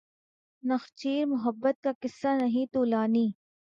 نخچیر 0.63 1.25
محبت 1.25 1.75
کا 1.83 1.91
قصہ 2.01 2.27
نہیں 2.41 2.65
طولانی 2.73 3.27